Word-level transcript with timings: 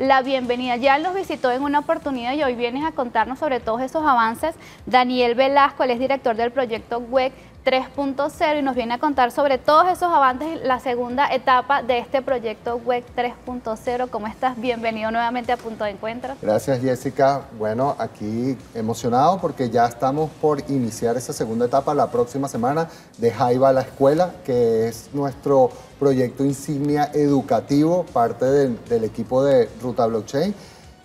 la 0.00 0.22
bienvenida. 0.22 0.76
Ya 0.76 0.98
los 0.98 1.14
visitó 1.14 1.52
en 1.52 1.62
una 1.62 1.80
oportunidad 1.80 2.32
y 2.32 2.42
hoy 2.42 2.54
vienes 2.54 2.86
a 2.86 2.92
contarnos 2.92 3.38
sobre 3.38 3.60
todos 3.60 3.82
esos 3.82 4.02
avances. 4.02 4.54
Daniel 4.86 5.34
Velasco, 5.34 5.84
él 5.84 5.90
es 5.90 5.98
director 5.98 6.34
del 6.36 6.50
proyecto 6.52 7.00
WEC 7.00 7.34
3.0 7.64 8.58
y 8.58 8.62
nos 8.62 8.74
viene 8.74 8.94
a 8.94 8.98
contar 8.98 9.32
sobre 9.32 9.58
todos 9.58 9.86
esos 9.88 10.04
avances, 10.12 10.60
la 10.62 10.80
segunda 10.80 11.32
etapa 11.32 11.82
de 11.82 11.98
este 11.98 12.22
proyecto 12.22 12.80
WEC 12.84 13.04
3.0. 13.14 14.08
¿Cómo 14.08 14.26
estás? 14.26 14.58
Bienvenido 14.58 15.10
nuevamente 15.10 15.52
a 15.52 15.56
Punto 15.58 15.84
de 15.84 15.90
Encuentro. 15.90 16.34
Gracias 16.40 16.80
Jessica. 16.80 17.42
Bueno, 17.58 17.96
aquí 17.98 18.56
emocionado 18.74 19.38
porque 19.40 19.68
ya 19.68 19.86
estamos 19.86 20.30
por 20.40 20.60
iniciar 20.70 21.16
esa 21.16 21.34
segunda 21.34 21.66
etapa 21.66 21.92
la 21.92 22.10
próxima 22.10 22.48
semana 22.48 22.88
de 23.18 23.30
Jaiba 23.30 23.68
a 23.68 23.72
la 23.72 23.82
Escuela, 23.82 24.32
que 24.44 24.88
es 24.88 25.10
nuestro 25.12 25.70
proyecto 25.98 26.44
insignia 26.44 27.10
educativo, 27.12 28.06
parte 28.10 28.46
del 28.46 29.04
equipo 29.04 29.44
de 29.44 29.68
Ruta 29.82 30.06
Blockchain. 30.06 30.54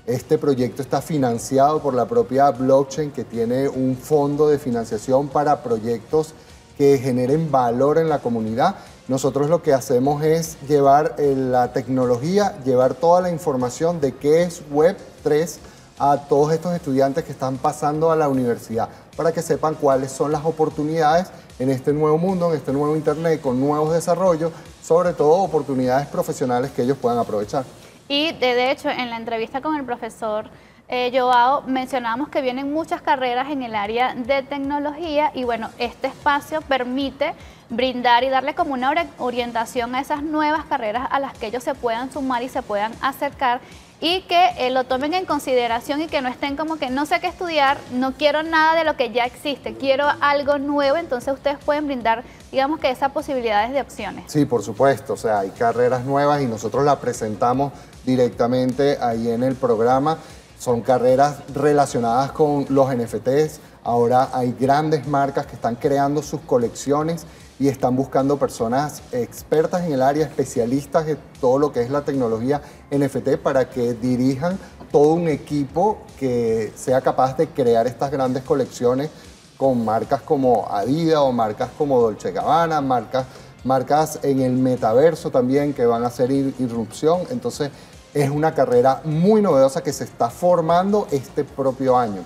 Este 0.06 0.38
proyecto 0.38 0.83
está 0.83 1.01
financiado 1.01 1.82
por 1.82 1.96
la 1.96 2.06
propia 2.06 2.51
blockchain 2.51 3.10
que 3.10 3.24
tiene 3.24 3.68
un 3.68 3.97
fondo 3.97 4.47
de 4.47 4.60
financiación 4.60 5.28
para 5.28 5.64
proyectos 5.64 6.36
que 6.78 6.97
generen 6.97 7.52
valor 7.52 7.97
en 7.97 8.10
la 8.10 8.20
comunidad. 8.20 8.75
Nosotros 9.07 9.50
lo 9.50 9.61
que 9.61 9.74
hacemos 9.74 10.24
es 10.24 10.57
llevar 10.68 11.15
eh, 11.18 11.36
la 11.36 11.74
tecnología, 11.74 12.57
llevar 12.64 12.96
toda 12.96 13.21
la 13.21 13.29
información 13.29 14.01
de 14.01 14.14
qué 14.15 14.43
es 14.43 14.64
Web3 14.70 15.57
a 16.00 16.18
todos 16.28 16.51
estos 16.54 16.74
estudiantes 16.74 17.24
que 17.24 17.32
están 17.32 17.57
pasando 17.57 18.11
a 18.11 18.15
la 18.15 18.28
universidad 18.28 18.89
para 19.15 19.32
que 19.32 19.42
sepan 19.42 19.75
cuáles 19.75 20.11
son 20.11 20.32
las 20.32 20.43
oportunidades 20.43 21.28
en 21.60 21.70
este 21.70 21.93
nuevo 21.93 22.18
mundo, 22.18 22.50
en 22.50 22.57
este 22.57 22.74
nuevo 22.74 22.96
Internet, 22.96 23.42
con 23.42 23.60
nuevos 23.60 23.93
desarrollos, 23.93 24.51
sobre 24.84 25.14
todo 25.14 25.42
oportunidades 25.42 26.07
profesionales 26.07 26.71
que 26.71 26.82
ellos 26.82 26.98
puedan 26.98 27.18
aprovechar. 27.18 27.64
Y 28.07 28.34
de, 28.34 28.71
hecho, 28.71 28.89
en 28.89 29.10
la 29.10 29.18
entrevista 29.18 29.62
con 29.62 29.76
el 29.76 29.86
profesor 29.86 30.50
eh, 30.88 31.12
Joao 31.14 31.64
mencionamos 31.64 32.30
que 32.30 32.42
vienen 32.42 32.72
muchas 32.72 33.02
carreras 33.02 33.50
en 33.50 33.64
el 33.64 33.76
área 33.76 34.14
de 34.14 34.44
tecnología 34.44 35.32
y 35.34 35.44
bueno, 35.44 35.70
este 35.80 36.08
espacio 36.08 36.62
permite 36.62 37.34
brindar 37.70 38.23
y 38.23 38.30
darle 38.30 38.54
como 38.54 38.73
una 38.73 38.94
orientación 39.18 39.96
a 39.96 40.02
esas 40.02 40.22
nuevas 40.22 40.66
carreras 40.66 41.08
a 41.09 41.20
las 41.20 41.34
que 41.38 41.48
ellos 41.48 41.64
se 41.64 41.74
puedan 41.74 42.12
sumar 42.12 42.44
y 42.44 42.50
se 42.50 42.62
puedan 42.62 42.92
acercar 43.02 43.62
y 44.00 44.22
que 44.24 44.50
eh, 44.58 44.70
lo 44.70 44.84
tomen 44.84 45.14
en 45.14 45.26
consideración 45.26 46.02
y 46.02 46.08
que 46.08 46.22
no 46.22 46.30
estén 46.30 46.58
como 46.58 46.76
que 46.78 46.92
no 46.92 47.08
sé 47.08 47.20
qué 47.22 47.28
estudiar, 47.28 47.78
no 47.92 48.12
quiero 48.12 48.44
nada 48.44 48.78
de 48.78 48.84
lo 48.84 48.96
que 48.96 49.12
ya 49.12 49.26
existe, 49.26 49.74
quiero 49.74 50.06
algo 50.20 50.59
nuevo, 50.59 50.98
entonces 50.98 51.34
ustedes 51.34 51.58
pueden 51.64 51.88
brindar, 51.88 52.24
digamos 52.52 52.80
que 52.80 52.92
esas 52.92 53.12
posibilidades 53.12 53.72
de 53.72 53.81
opciones. 53.81 54.26
Sí, 54.28 54.46
por 54.46 54.62
supuesto, 54.62 55.14
o 55.14 55.18
sea, 55.18 55.40
hay 55.40 55.50
carreras 55.50 56.04
nuevas 56.04 56.42
y 56.42 56.46
nosotros 56.46 56.84
las 56.84 56.98
presentamos 56.98 57.72
directamente 58.06 59.00
ahí 59.02 59.30
en 59.30 59.44
el 59.44 59.56
programa. 59.56 60.20
Son 60.59 60.81
carreras 60.81 61.38
relacionadas 61.53 62.31
con 62.31 62.66
los 62.70 62.94
NFTs. 62.95 63.59
Ahora 63.84 64.30
hay 64.34 64.56
grandes 64.59 65.08
marcas 65.08 65.45
que 65.45 65.56
están 65.56 65.75
creando 65.75 66.22
sus 66.22 66.42
colecciones 66.42 67.25
y 67.59 67.67
están 67.67 67.95
buscando 67.95 68.38
personas 68.38 69.02
expertas 69.12 69.86
en 69.86 69.94
el 69.94 70.02
área, 70.02 70.25
especialistas 70.25 71.08
en 71.08 71.17
todo 71.39 71.58
lo 71.58 71.72
que 71.72 71.81
es 71.81 71.89
la 71.89 72.02
tecnología 72.02 72.62
NFT 72.92 73.38
para 73.42 73.70
que 73.70 73.94
dirijan 73.94 74.58
todo 74.92 75.14
un 75.14 75.28
equipo 75.28 76.00
que 76.20 76.73
sea 76.75 77.02
capaz 77.02 77.38
de 77.38 77.47
crear 77.47 77.88
estas 77.88 78.12
grandes 78.12 78.44
colecciones 78.44 79.09
con 79.58 79.86
marcas 79.86 80.22
como 80.22 80.67
Adidas 80.69 81.19
o 81.19 81.31
marcas 81.31 81.69
como 81.78 82.02
Dolce 82.02 82.31
Gabbana, 82.31 82.81
marcas, 82.81 83.25
marcas 83.64 84.19
en 84.23 84.42
el 84.42 84.53
metaverso 84.53 85.31
también 85.31 85.73
que 85.73 85.86
van 85.86 86.03
a 86.03 86.08
hacer 86.08 86.31
irrupción. 86.31 87.22
Entonces 87.30 87.72
es 88.16 88.30
una 88.30 88.56
carrera 88.56 89.02
muy 89.04 89.42
novedosa 89.42 89.84
que 89.84 89.94
se 89.94 90.06
está 90.06 90.30
formando 90.30 91.08
este 91.12 91.44
propio 91.44 91.98
año. 91.98 92.24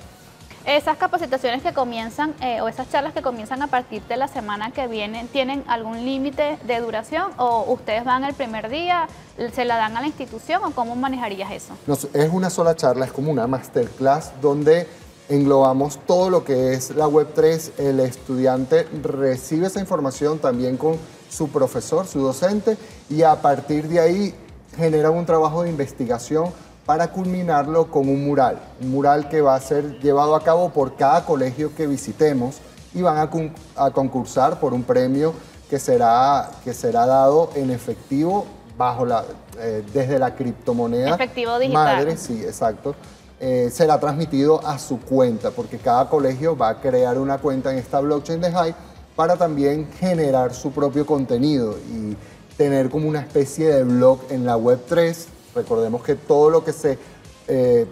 Esas 0.64 0.98
capacitaciones 0.98 1.64
que 1.64 1.73
comienzan 1.73 2.36
eh, 2.42 2.62
o 2.62 2.68
esas 2.68 2.92
charlas 2.92 3.14
que 3.14 3.23
comienzan 3.23 3.64
a 3.64 3.68
partir 3.68 4.04
de 4.04 4.16
la 4.16 4.28
semana 4.28 4.70
que 4.70 4.88
viene, 4.88 5.28
¿tienen 5.32 5.64
algún 5.67 6.05
límite 6.05 6.60
de 6.67 6.80
duración 6.80 7.32
o 7.38 7.64
ustedes 7.73 8.05
van 8.05 8.23
el 8.23 8.36
primer 8.36 8.70
día, 8.70 9.08
se 9.52 9.66
la 9.66 9.78
dan 9.78 9.98
a 9.98 10.02
la 10.02 10.08
institución 10.08 10.64
o 10.64 10.72
cómo 10.72 10.95
manejarías 10.95 11.52
eso? 11.52 11.73
es 12.14 12.30
una 12.32 12.52
sola 12.52 12.76
charla, 12.76 13.05
es 13.05 13.11
como 13.11 13.32
una 13.32 13.48
masterclass 13.48 14.33
donde 14.42 14.88
englobamos 15.28 15.98
todo 16.05 16.30
lo 16.30 16.44
que 16.44 16.73
es 16.73 16.92
la 16.92 17.08
Web3. 17.08 17.80
El 17.80 17.99
estudiante 18.02 18.83
recibe 19.02 19.67
esa 19.67 19.80
información 19.80 20.38
también 20.38 20.78
con 20.78 20.98
su 21.32 21.49
profesor, 21.49 22.05
su 22.05 22.20
docente, 22.20 22.78
y 23.10 23.23
a 23.23 23.42
partir 23.42 23.88
de 23.88 23.99
ahí 23.99 24.36
genera 24.80 25.12
un 25.12 25.26
trabajo 25.26 25.64
de 25.64 25.70
investigación 25.70 26.52
para 26.86 27.12
culminarlo 27.12 27.92
con 27.92 28.10
un 28.10 28.26
mural, 28.26 28.60
un 28.82 28.90
mural 28.90 29.30
que 29.30 29.42
va 29.42 29.54
a 29.54 29.62
ser 29.62 30.00
llevado 30.00 30.36
a 30.36 30.44
cabo 30.44 30.70
por 30.70 30.95
cada 30.95 31.23
colegio 31.23 31.76
que 31.76 31.86
visitemos 31.86 32.58
y 32.95 33.04
van 33.04 33.17
a, 33.17 33.92
concursar 33.92 34.60
por 34.60 34.73
un 34.73 34.82
premio 34.82 35.34
que 35.70 35.78
será, 35.78 36.50
que 36.64 36.73
será 36.73 37.06
dado 37.06 37.52
en 37.54 37.70
efectivo 37.70 38.48
bajo 38.76 39.06
la, 39.06 39.23
eh, 39.60 39.84
desde 39.94 40.17
la 40.17 40.34
criptomoneda. 40.34 41.14
Efectivo 41.14 41.60
digital. 41.60 41.98
Madre, 41.98 42.17
sí, 42.17 42.42
exacto. 42.44 42.96
Eh, 43.40 43.70
será 43.72 44.00
transmitido 44.00 44.66
a 44.66 44.80
su 44.80 45.00
cuenta, 45.00 45.52
porque 45.52 45.78
cada 45.78 46.10
colegio 46.10 46.58
va 46.58 46.70
a 46.70 46.82
crear 46.82 47.20
una 47.20 47.38
cuenta 47.38 47.72
en 47.72 47.78
esta 47.78 48.00
blockchain 48.00 48.42
de 48.42 48.50
Hive 48.50 48.76
para 49.16 49.38
también 49.38 49.88
generar 50.00 50.54
su 50.54 50.72
propio 50.72 51.06
contenido 51.06 51.78
y 51.78 52.17
tener 52.59 52.89
como 52.89 53.08
una 53.08 53.21
especie 53.21 53.70
de 53.70 53.86
blog 53.86 54.20
en 54.30 54.45
la 54.45 54.58
web 54.58 54.81
3 54.86 55.30
Recordemos 55.55 56.03
que 56.03 56.15
todo 56.15 56.49
lo 56.49 56.64
que 56.64 56.73
se 56.73 56.99
eh, 57.47 57.87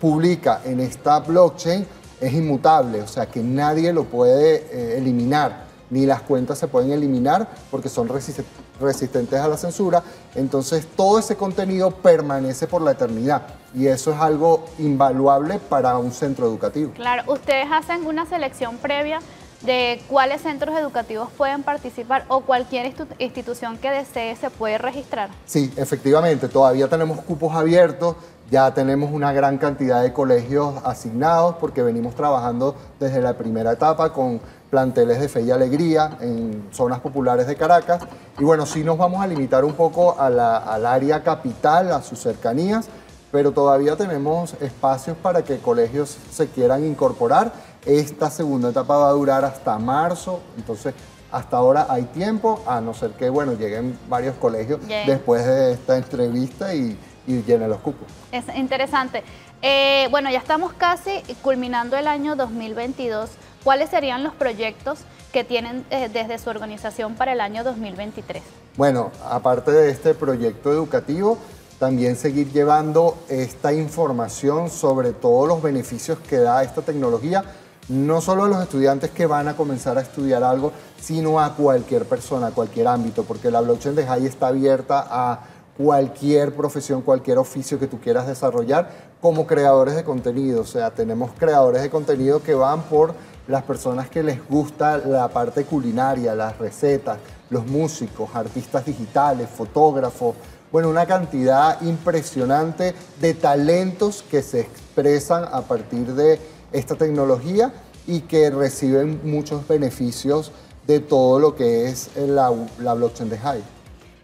publica 0.00 0.62
en 0.64 0.78
esta 0.78 1.18
blockchain 1.18 1.84
es 2.20 2.32
inmutable, 2.32 3.02
o 3.02 3.08
sea 3.08 3.26
que 3.26 3.42
nadie 3.42 3.92
lo 3.92 4.04
puede 4.04 4.66
eh, 4.70 4.98
eliminar, 4.98 5.64
ni 5.90 6.06
las 6.06 6.22
cuentas 6.22 6.58
se 6.58 6.68
pueden 6.68 6.92
eliminar 6.92 7.48
porque 7.68 7.88
son 7.88 8.08
resistentes 8.08 9.40
a 9.40 9.48
la 9.48 9.56
censura. 9.56 10.02
Entonces 10.36 10.86
todo 10.96 11.18
ese 11.18 11.36
contenido 11.36 11.90
permanece 11.90 12.68
por 12.68 12.80
la 12.80 12.92
eternidad 12.92 13.42
y 13.74 13.88
eso 13.88 14.12
es 14.12 14.20
algo 14.20 14.66
invaluable 14.78 15.58
para 15.58 15.98
un 15.98 16.12
centro 16.12 16.46
educativo. 16.46 16.92
Claro, 16.94 17.30
ustedes 17.30 17.66
hacen 17.70 18.06
una 18.06 18.24
selección 18.24 18.78
previa 18.78 19.18
de 19.62 20.02
cuáles 20.08 20.42
centros 20.42 20.76
educativos 20.76 21.28
pueden 21.36 21.62
participar 21.62 22.24
o 22.28 22.40
cualquier 22.40 22.92
institución 23.18 23.78
que 23.78 23.90
desee 23.90 24.36
se 24.36 24.50
puede 24.50 24.78
registrar. 24.78 25.30
Sí, 25.46 25.72
efectivamente, 25.76 26.48
todavía 26.48 26.88
tenemos 26.88 27.20
cupos 27.20 27.54
abiertos, 27.54 28.16
ya 28.50 28.74
tenemos 28.74 29.10
una 29.12 29.32
gran 29.32 29.56
cantidad 29.58 30.02
de 30.02 30.12
colegios 30.12 30.74
asignados 30.84 31.56
porque 31.56 31.82
venimos 31.82 32.14
trabajando 32.14 32.74
desde 33.00 33.22
la 33.22 33.34
primera 33.34 33.72
etapa 33.72 34.12
con 34.12 34.40
planteles 34.68 35.20
de 35.20 35.28
fe 35.28 35.42
y 35.42 35.50
alegría 35.50 36.18
en 36.20 36.68
zonas 36.72 37.00
populares 37.00 37.46
de 37.46 37.56
Caracas. 37.56 38.02
Y 38.38 38.44
bueno, 38.44 38.66
sí 38.66 38.84
nos 38.84 38.98
vamos 38.98 39.22
a 39.22 39.26
limitar 39.26 39.64
un 39.64 39.74
poco 39.74 40.18
al 40.18 40.86
área 40.86 41.22
capital, 41.22 41.92
a 41.92 42.02
sus 42.02 42.18
cercanías, 42.18 42.88
pero 43.30 43.52
todavía 43.52 43.96
tenemos 43.96 44.54
espacios 44.60 45.16
para 45.16 45.42
que 45.42 45.58
colegios 45.58 46.18
se 46.30 46.48
quieran 46.48 46.84
incorporar 46.84 47.52
esta 47.86 48.30
segunda 48.30 48.70
etapa 48.70 48.96
va 48.96 49.08
a 49.08 49.12
durar 49.12 49.44
hasta 49.44 49.78
marzo, 49.78 50.40
entonces 50.56 50.94
hasta 51.30 51.56
ahora 51.56 51.86
hay 51.88 52.02
tiempo, 52.04 52.62
a 52.66 52.80
no 52.80 52.92
ser 52.94 53.12
que 53.12 53.30
bueno 53.30 53.54
lleguen 53.54 53.98
varios 54.08 54.36
colegios 54.36 54.80
después 55.06 55.44
de 55.44 55.72
esta 55.72 55.96
entrevista 55.96 56.74
y, 56.74 56.98
llenen 57.26 57.70
los 57.70 57.78
cupos. 57.78 58.08
Es 58.32 58.44
interesante. 58.56 59.22
Eh, 59.62 60.08
bueno, 60.10 60.28
ya 60.28 60.38
estamos 60.38 60.72
casi 60.72 61.22
culminando 61.40 61.96
el 61.96 62.08
año 62.08 62.34
2022. 62.34 63.30
¿Cuáles 63.62 63.90
serían 63.90 64.24
los 64.24 64.34
proyectos 64.34 64.98
que 65.32 65.44
tienen 65.44 65.86
eh, 65.90 66.10
desde 66.12 66.36
su 66.38 66.50
organización 66.50 67.14
para 67.14 67.32
el 67.32 67.40
año 67.40 67.62
2023? 67.62 68.42
Bueno, 68.76 69.12
aparte 69.24 69.70
de 69.70 69.90
este 69.90 70.14
proyecto 70.14 70.72
educativo, 70.72 71.38
también 71.78 72.16
seguir 72.16 72.50
llevando 72.52 73.16
esta 73.28 73.72
información 73.72 74.68
sobre 74.68 75.12
todos 75.12 75.48
los 75.48 75.62
beneficios 75.62 76.18
que 76.18 76.38
da 76.38 76.62
esta 76.64 76.82
tecnología 76.82 77.44
no 77.88 78.20
solo 78.20 78.44
a 78.44 78.48
los 78.48 78.62
estudiantes 78.62 79.10
que 79.10 79.26
van 79.26 79.48
a 79.48 79.56
comenzar 79.56 79.98
a 79.98 80.02
estudiar 80.02 80.42
algo, 80.44 80.72
sino 81.00 81.40
a 81.40 81.54
cualquier 81.54 82.04
persona, 82.04 82.50
cualquier 82.50 82.88
ámbito, 82.88 83.24
porque 83.24 83.50
la 83.50 83.60
blockchain 83.60 83.94
de 83.94 84.06
High 84.06 84.26
está 84.26 84.48
abierta 84.48 85.06
a 85.08 85.40
cualquier 85.76 86.54
profesión, 86.54 87.02
cualquier 87.02 87.38
oficio 87.38 87.78
que 87.78 87.86
tú 87.86 87.98
quieras 87.98 88.26
desarrollar 88.26 89.12
como 89.20 89.46
creadores 89.46 89.96
de 89.96 90.04
contenido. 90.04 90.62
O 90.62 90.66
sea, 90.66 90.90
tenemos 90.90 91.32
creadores 91.38 91.82
de 91.82 91.90
contenido 91.90 92.42
que 92.42 92.54
van 92.54 92.82
por 92.82 93.14
las 93.48 93.62
personas 93.64 94.08
que 94.08 94.22
les 94.22 94.46
gusta 94.48 94.98
la 94.98 95.28
parte 95.28 95.64
culinaria, 95.64 96.34
las 96.34 96.58
recetas, 96.58 97.18
los 97.50 97.66
músicos, 97.66 98.30
artistas 98.34 98.86
digitales, 98.86 99.48
fotógrafos, 99.48 100.36
bueno, 100.70 100.88
una 100.88 101.04
cantidad 101.04 101.82
impresionante 101.82 102.94
de 103.20 103.34
talentos 103.34 104.22
que 104.22 104.40
se 104.40 104.60
expresan 104.60 105.44
a 105.52 105.60
partir 105.60 106.14
de 106.14 106.40
esta 106.72 106.94
tecnología 106.94 107.72
y 108.06 108.20
que 108.20 108.50
reciben 108.50 109.20
muchos 109.24 109.66
beneficios 109.68 110.52
de 110.86 111.00
todo 111.00 111.38
lo 111.38 111.54
que 111.54 111.88
es 111.88 112.10
la, 112.16 112.52
la 112.78 112.94
blockchain 112.94 113.30
de 113.30 113.36
Hive. 113.36 113.62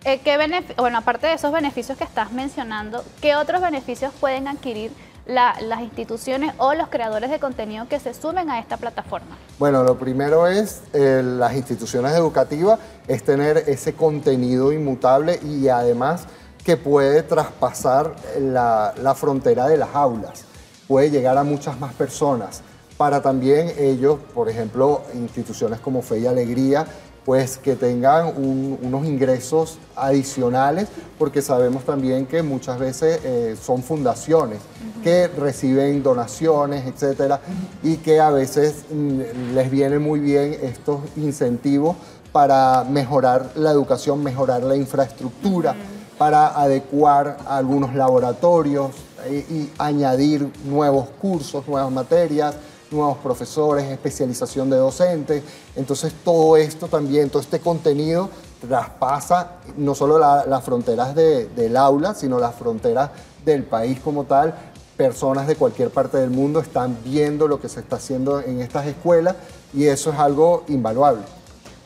Eh, 0.04 0.20
¿qué 0.24 0.36
bueno, 0.76 0.98
aparte 0.98 1.26
de 1.26 1.34
esos 1.34 1.52
beneficios 1.52 1.98
que 1.98 2.04
estás 2.04 2.32
mencionando, 2.32 3.04
¿qué 3.20 3.36
otros 3.36 3.60
beneficios 3.60 4.12
pueden 4.20 4.48
adquirir 4.48 4.92
las 5.26 5.82
instituciones 5.82 6.54
o 6.56 6.72
los 6.72 6.88
creadores 6.88 7.30
de 7.30 7.38
contenido 7.38 7.86
que 7.86 8.00
se 8.00 8.14
sumen 8.14 8.48
a 8.48 8.60
esta 8.60 8.78
plataforma? 8.78 9.36
Bueno, 9.58 9.84
lo 9.84 9.98
primero 9.98 10.46
es 10.46 10.80
eh, 10.94 11.22
las 11.22 11.54
instituciones 11.54 12.12
educativas, 12.12 12.78
es 13.06 13.22
tener 13.22 13.58
ese 13.66 13.92
contenido 13.92 14.72
inmutable 14.72 15.38
y 15.44 15.68
además 15.68 16.24
que 16.64 16.78
puede 16.78 17.22
traspasar 17.22 18.14
la, 18.40 18.94
la 19.02 19.14
frontera 19.14 19.66
de 19.66 19.76
las 19.76 19.94
aulas, 19.94 20.44
puede 20.88 21.10
llegar 21.10 21.38
a 21.38 21.44
muchas 21.44 21.78
más 21.78 21.94
personas. 21.94 22.62
Para 22.96 23.22
también 23.22 23.72
ellos, 23.78 24.18
por 24.34 24.48
ejemplo, 24.48 25.02
instituciones 25.14 25.78
como 25.78 26.02
Fe 26.02 26.18
y 26.18 26.26
Alegría, 26.26 26.84
pues 27.24 27.58
que 27.58 27.76
tengan 27.76 28.32
unos 28.38 29.04
ingresos 29.04 29.78
adicionales, 29.94 30.88
porque 31.18 31.42
sabemos 31.42 31.84
también 31.84 32.24
que 32.24 32.42
muchas 32.42 32.78
veces 32.78 33.20
eh, 33.22 33.54
son 33.62 33.82
fundaciones 33.82 34.60
que 35.04 35.28
reciben 35.28 36.02
donaciones, 36.02 36.86
etcétera, 36.86 37.40
y 37.82 37.98
que 37.98 38.18
a 38.18 38.30
veces 38.30 38.86
mm, 38.90 39.54
les 39.54 39.70
viene 39.70 39.98
muy 39.98 40.20
bien 40.20 40.56
estos 40.62 41.00
incentivos 41.16 41.96
para 42.32 42.84
mejorar 42.84 43.50
la 43.56 43.72
educación, 43.72 44.24
mejorar 44.24 44.62
la 44.62 44.76
infraestructura, 44.76 45.76
para 46.16 46.58
adecuar 46.58 47.36
algunos 47.46 47.94
laboratorios 47.94 48.90
y 49.26 49.70
añadir 49.78 50.50
nuevos 50.64 51.08
cursos, 51.20 51.66
nuevas 51.66 51.90
materias, 51.90 52.54
nuevos 52.90 53.18
profesores, 53.18 53.84
especialización 53.84 54.70
de 54.70 54.76
docentes. 54.76 55.42
Entonces 55.76 56.12
todo 56.24 56.56
esto 56.56 56.86
también, 56.86 57.30
todo 57.30 57.42
este 57.42 57.60
contenido 57.60 58.30
traspasa 58.60 59.52
no 59.76 59.94
solo 59.94 60.18
las 60.18 60.64
fronteras 60.64 61.14
del 61.14 61.76
aula, 61.76 62.14
sino 62.14 62.38
las 62.38 62.54
fronteras 62.54 63.10
del 63.44 63.64
país 63.64 64.00
como 64.00 64.24
tal. 64.24 64.54
Personas 64.96 65.46
de 65.46 65.54
cualquier 65.54 65.90
parte 65.90 66.16
del 66.18 66.30
mundo 66.30 66.60
están 66.60 66.96
viendo 67.04 67.46
lo 67.46 67.60
que 67.60 67.68
se 67.68 67.80
está 67.80 67.96
haciendo 67.96 68.40
en 68.40 68.60
estas 68.60 68.86
escuelas 68.86 69.36
y 69.72 69.84
eso 69.86 70.10
es 70.10 70.18
algo 70.18 70.64
invaluable. 70.68 71.22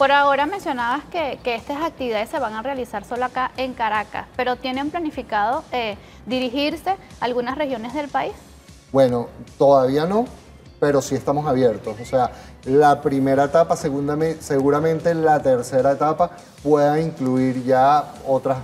Por 0.02 0.10
ahora 0.10 0.46
mencionabas 0.46 1.04
que, 1.04 1.38
estas 1.44 1.80
actividades 1.80 2.28
se 2.28 2.40
van 2.40 2.54
a 2.54 2.62
realizar 2.62 3.04
solo 3.04 3.24
acá 3.24 3.52
en 3.56 3.72
Caracas, 3.72 4.26
pero 4.34 4.56
¿tienen 4.56 4.90
planificado 4.90 5.62
eh, 5.70 5.96
dirigirse 6.26 6.90
a 6.90 6.96
algunas 7.24 7.56
regiones 7.56 7.94
del 7.94 8.08
país? 8.08 8.32
Bueno, 8.90 9.28
todavía 9.58 10.04
no, 10.04 10.24
pero 10.80 11.00
sí 11.00 11.14
estamos 11.14 11.46
abiertos. 11.46 11.94
O 12.00 12.04
sea, 12.04 12.32
la 12.64 13.00
primera 13.00 13.44
etapa, 13.44 13.76
seguramente 13.76 15.14
la 15.14 15.40
tercera 15.40 15.92
etapa 15.92 16.32
pueda 16.64 17.00
incluir 17.00 17.62
ya 17.62 18.12
otras, 18.26 18.58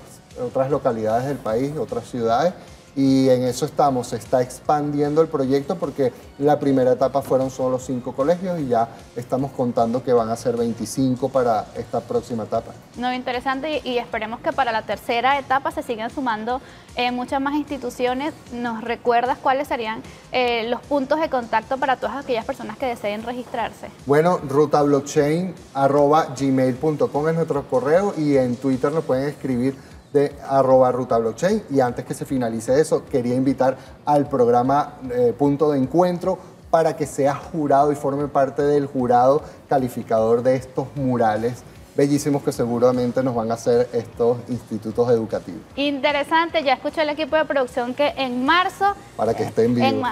otras 0.45 0.69
localidades 0.73 1.25
del 1.27 1.39
país, 1.39 1.73
otras 1.77 2.05
ciudades 2.11 2.53
y 2.99 3.31
en 3.31 3.45
eso 3.45 3.65
estamos, 3.65 4.09
se 4.09 4.17
está 4.17 4.43
expandiendo 4.43 5.23
el 5.23 5.29
proyecto 5.29 5.77
porque 5.77 6.13
la 6.37 6.59
primera 6.59 6.91
etapa 6.91 7.23
fueron 7.23 7.49
solo 7.49 7.79
cinco 7.79 8.13
colegios 8.13 8.59
y 8.59 8.67
ya 8.67 8.89
estamos 9.15 9.53
contando 9.53 10.03
que 10.03 10.13
van 10.13 10.31
a 10.31 10.37
ser 10.37 10.57
25 10.57 11.29
para 11.29 11.67
esta 11.77 12.01
próxima 12.01 12.43
etapa. 12.43 12.73
No, 12.97 13.15
interesante 13.15 13.83
y, 13.85 13.99
esperemos 13.99 14.41
que 14.41 14.53
para 14.53 14.73
la 14.73 14.83
tercera 14.83 15.39
etapa 15.39 15.71
se 15.71 15.85
sigan 15.85 16.11
sumando 16.11 16.61
eh, 16.97 17.13
muchas 17.13 17.41
más 17.41 17.55
instituciones. 17.55 18.35
¿Nos 18.53 18.83
recuerdas 18.83 19.39
cuáles 19.39 19.69
serían 19.69 20.03
eh, 20.33 20.69
los 20.69 20.81
puntos 20.81 21.21
de 21.21 21.31
contacto 21.31 21.79
para 21.79 21.99
todas 21.99 22.17
aquellas 22.17 22.45
personas 22.45 22.79
que 22.79 22.87
deseen 22.87 23.23
registrarse? 23.23 23.91
Bueno, 24.07 24.39
rutablockchain.gmail.com 24.39 27.29
es 27.29 27.35
nuestro 27.37 27.63
correo 27.69 28.13
y 28.19 28.37
en 28.37 28.57
Twitter 28.57 28.91
nos 28.91 29.05
pueden 29.05 29.29
escribir 29.29 29.77
de 30.13 30.35
arroba 30.49 30.93
ruta 30.93 31.19
blockchain. 31.19 31.65
Y 31.71 31.81
antes 31.81 32.05
que 32.05 32.15
se 32.15 32.25
finalice 32.25 32.81
eso, 32.81 33.05
quería 33.05 33.35
invitar 33.35 33.77
al 34.05 34.29
programa 34.29 34.95
eh, 35.11 35.35
Punto 35.37 35.71
de 35.71 35.79
Encuentro 35.79 36.39
para 36.71 36.97
que 36.97 37.07
sea 37.07 37.35
jurado 37.35 37.93
y 37.93 37.95
forme 37.95 38.29
parte 38.29 38.63
del 38.63 38.87
jurado 38.87 39.43
calificador 39.69 40.43
de 40.43 40.57
estos 40.57 40.87
murales 40.97 41.63
bellísimos 41.97 42.45
que 42.45 42.53
seguramente 42.53 43.25
nos 43.25 43.35
van 43.35 43.51
a 43.51 43.55
hacer 43.55 43.89
estos 43.93 44.39
institutos 44.49 45.11
educativos. 45.11 45.63
Interesante, 45.75 46.63
ya 46.63 46.75
escuchó 46.75 47.01
el 47.01 47.09
equipo 47.09 47.35
de 47.35 47.45
producción 47.45 47.93
que 47.93 48.15
en 48.17 48.45
marzo... 48.45 48.95
Para 49.17 49.35
que 49.35 49.43
estén 49.43 49.75
vivos. 49.75 50.09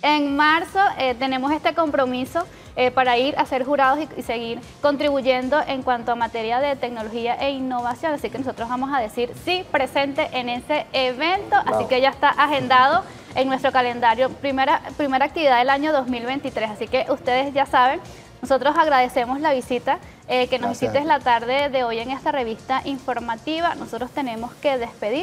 En 0.00 0.34
marzo 0.34 0.78
eh, 0.98 1.14
tenemos 1.14 1.52
este 1.52 1.74
compromiso 1.74 2.44
eh, 2.76 2.90
para 2.90 3.16
ir 3.18 3.36
a 3.38 3.46
ser 3.46 3.64
jurados 3.64 4.00
y, 4.16 4.22
seguir 4.22 4.60
contribuyendo 4.80 5.60
en 5.66 5.82
cuanto 5.82 6.12
a 6.12 6.14
materia 6.16 6.58
de 6.60 6.74
tecnología 6.76 7.34
e 7.34 7.50
innovación. 7.50 8.14
Así 8.14 8.30
que 8.30 8.38
nosotros 8.38 8.68
vamos 8.68 8.90
a 8.92 9.00
decir 9.00 9.32
sí 9.44 9.64
presente 9.70 10.28
en 10.32 10.48
ese 10.48 10.86
evento. 10.92 11.56
Así 11.66 11.86
que 11.86 12.00
ya 12.00 12.10
está 12.10 12.30
agendado 12.30 13.04
en 13.34 13.48
nuestro 13.48 13.70
calendario, 13.70 14.28
primera, 14.28 14.82
primera 14.96 15.24
actividad 15.24 15.58
del 15.58 15.70
año 15.70 15.92
2023. 15.92 16.70
Así 16.70 16.88
que 16.88 17.06
ustedes 17.10 17.54
ya 17.54 17.66
saben, 17.66 18.00
nosotros 18.42 18.76
agradecemos 18.76 19.40
la 19.40 19.52
visita. 19.52 19.98
Eh, 20.26 20.48
que 20.48 20.58
nos 20.58 20.70
visites 20.70 21.04
la 21.04 21.20
tarde 21.20 21.68
de 21.68 21.84
hoy 21.84 21.98
en 21.98 22.10
esta 22.10 22.32
revista 22.32 22.80
informativa. 22.86 23.74
Nosotros 23.74 24.10
tenemos 24.10 24.54
que 24.54 24.78
despedir. 24.78 25.22